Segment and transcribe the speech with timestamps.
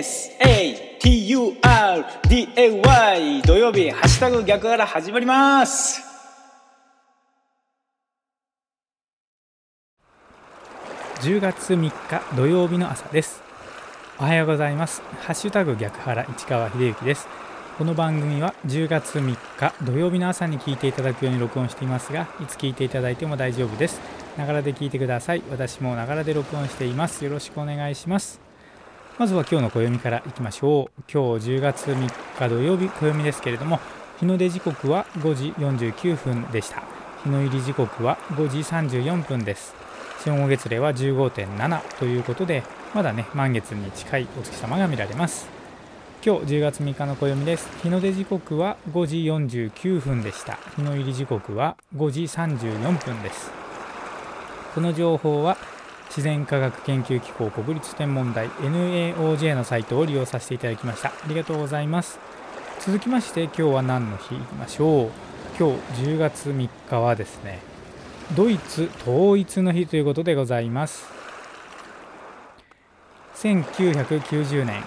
[0.00, 1.42] SATURDAY
[3.42, 6.02] 土曜日ハッシュタグ逆から始まります。
[11.20, 11.92] 10月3日
[12.34, 13.42] 土曜日の朝です。
[14.18, 15.02] おはようございます。
[15.20, 17.28] ハッシュタグ逆原市川秀幸です。
[17.76, 24.00] この番組は10月3日土曜日の朝に聞いていただくように録音していますがいつ聞いていただいても大丈夫です。
[24.38, 25.42] ながらで聞いてください。
[25.50, 27.22] 私もながらで録音しています。
[27.22, 28.49] よろしくお願いします。
[29.20, 31.02] まずは今日の暦からいきましょう。
[31.02, 33.78] 今日10月3日土曜日暦ですけれども
[34.18, 36.82] 日の出時刻は5時49分でした。
[37.22, 39.74] 日の入り時刻は5時34分です。
[40.24, 42.62] 正午月齢は15.7ということで
[42.94, 45.50] まだね満月に近いお月様が見られます。
[46.24, 47.68] 今日10月3日の暦です。
[47.82, 50.58] 日の出時刻は5時49分でした。
[50.76, 53.50] 日の入り時刻は5時34分です。
[54.74, 55.58] この情報は
[56.10, 61.10] 自然科学研究機構国立天文台 NAOJ のサイトを利用させていただきました。
[61.10, 62.18] ありがとうございます。
[62.80, 65.10] 続きまして今日は何の日いきましょう。
[65.56, 67.60] 今日10月3日はですね
[68.34, 71.06] ドイツ統一の日ということでございます。
[73.36, 74.82] 1990年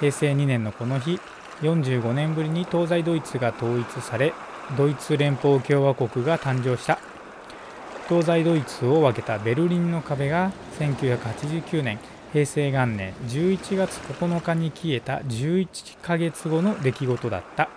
[0.00, 1.20] 平成2年のこの日
[1.60, 4.32] 45年ぶりに東西ドイツが統一され
[4.76, 6.98] ドイツ連邦共和国が誕生した
[8.08, 11.98] 東西ドイツを分けたベルリンの壁が1989年
[12.32, 17.68] 平成元年11月9日に消えた11ヶ月後の出来事だった。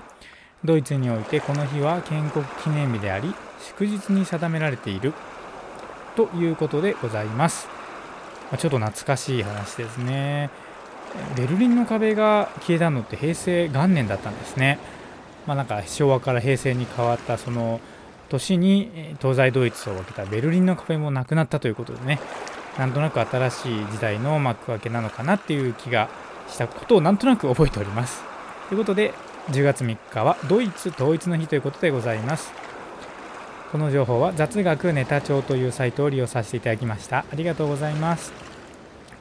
[0.63, 5.13] ドイツにおいてこの日は建国記念日であり祝日に定められている。
[6.15, 7.67] ということでございます。
[8.57, 10.49] ちょっと懐かしい話ですね。
[11.35, 14.77] ベルリンの壁が消えたのって平成元年だったんですね。
[15.47, 17.79] まあ、なんか昭和から平成に変わったその
[18.29, 22.19] 年に東西ドイツを分けたベルリンの壁もなくなったということでね。
[22.77, 26.07] なんとなく新しい時代の幕開けなのかなっていう気が
[26.47, 28.23] したことをなんとなく覚えております。
[28.69, 29.13] ということで
[29.49, 32.53] 10月3日はドイツ統一の日ということでございます。
[33.71, 37.25] この情報は雑学ネタ帳というサイトを利用させていただきました。
[37.31, 38.31] ありがとうございます。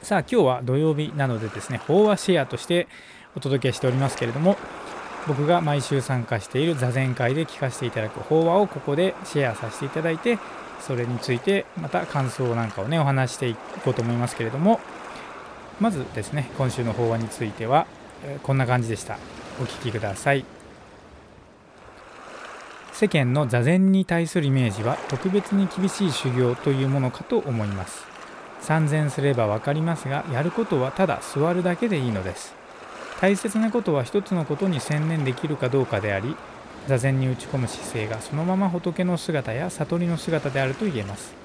[0.01, 2.87] さあ今日は土曜日なのでですね飽和シェアとして
[3.35, 4.57] お届けしておりますけれども
[5.29, 10.39] 僕が毎週参加している座禅会で聞かせていただく法話をここでシェアさせていただいて
[10.81, 13.53] それについてまた感想なんかをねお話してい
[13.85, 14.79] こうと思いますけれども
[15.79, 17.85] まずですね今週の法話については
[18.41, 19.17] こんな感じでした。
[19.61, 20.45] お聞きください。
[22.91, 28.05] 世間の座禅に対するイメージは特別に厳しい修行というものかと思います。
[28.61, 32.58] 参禅すれば分かりますがやることはただ座るだけでいいのです。
[33.19, 36.37] 大切なことは一つのことに専念できるかどうかであり
[36.87, 41.35] 座禅に打ち込む姿勢がそのまま仏の姿や悟りの姿であると言えます。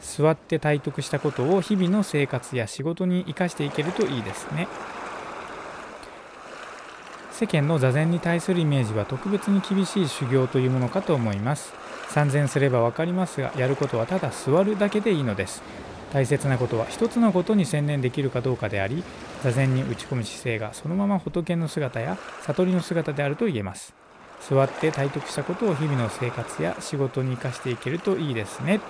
[0.00, 4.68] 座って体得したことを日々の生活や仕事に生かしていけるといいですね。
[7.32, 11.74] 世間の座禅に対するイメージは特別に厳しい修行というものかと思います。
[12.08, 15.62] 参禅すれば分かりますがやることはただ座るだけでいいのです。
[16.12, 19.04] 大切なことは一つのことに専念できるかどうかであり
[19.42, 23.94] 座禅に打ち込む姿勢がそのまま仏の姿や悟りの姿であると言えます。
[24.48, 28.80] 座って体得したことを日々の生活や仕事に生かしていけるといいですね。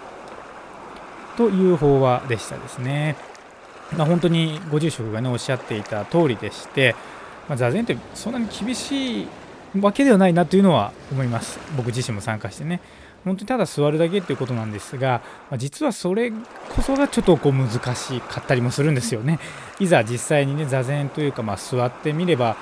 [1.36, 3.16] という法話でしたですね、
[3.96, 6.96] まあ、本当にご住職がねおっしゃっていた通りでして
[7.48, 9.28] まあ、座禅ってそんなに厳しい
[9.80, 11.58] わけではないなというのは思います。
[11.76, 12.80] 僕自身も参加してね。
[13.24, 19.38] 本当にただ座るだけっていうことなんですが、まあ、実はそれこそがちょっとこう難しかったりもするんですよね。
[19.80, 22.56] いざ実際にね座禅というかまあ座ってみれば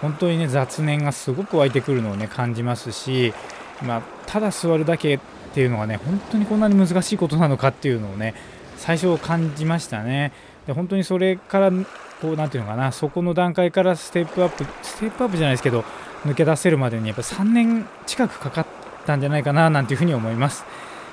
[0.00, 3.34] 本当にね雑念がすごく湧いてくるのをね感じますし、
[3.82, 5.20] まあ、ただ座るだけっ
[5.52, 8.34] ていうのがね本当にこんなに難しいことなのかっていうのをね
[8.76, 10.32] 最初感じましたね。
[10.66, 15.84] で本当にそれからこう何て言うのかなそこの段階からステップアップステップアップじゃないですけど
[16.24, 18.66] 抜け出せるまでにやっぱ3年近くかかっ
[19.10, 20.64] たんじゃないかななんていうふうに思います、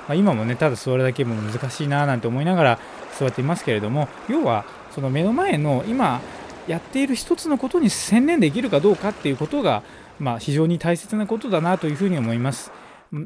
[0.06, 2.78] まあ、今もねただ座るだけも難しいななんて思いながら
[3.18, 6.20] 座っていますけれども要はその目の前の今
[6.68, 9.82] やっている一つのことに専念できるかどうかっていうことが、
[10.18, 12.70] まあ、非常に大切なことだなというふうに思います。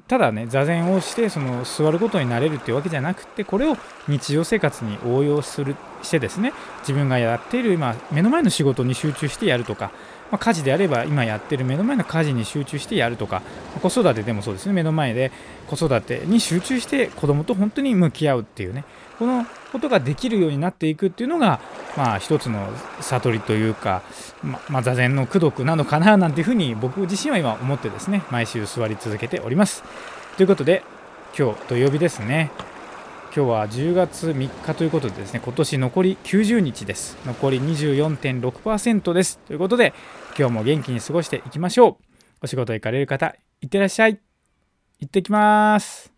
[0.06, 3.76] ただね座禅をしてその座ることになれるっていうわけじゃなくてこれを
[4.06, 9.90] 日常生活に応用するしてですね自分がやっている今目の前の仕事に集中してやるとか、
[10.31, 13.43] まあ、家事であれば今やってる目の前の家事に集中してやるとか
[13.82, 15.32] 子育てでもそうですね目の前で
[15.67, 18.84] 子育てに集中して子供と本当に向き合うっていうね
[19.19, 21.61] このことができるようになっていくっていうのが、
[21.97, 22.69] まあ、一つの
[23.00, 24.03] 悟りというか、
[24.43, 29.83] ままあ、座禅の功徳なのかななんていうふうに僕自身は今思ってですね毎週座り続けております。
[30.37, 30.83] ということで
[31.39, 32.50] 今日土曜日ですね。
[33.35, 37.19] 今日は10月3日ということでですね今年残り90日です。
[37.27, 39.39] 残り24.6%です。
[39.39, 39.94] ということで
[40.39, 42.05] 今日も元気に過ごしていきましょう。
[42.43, 44.19] お仕事行かれる方いってらっしゃい。
[45.00, 46.12] 行ってきまーす。